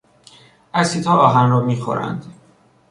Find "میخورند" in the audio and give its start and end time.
1.59-2.25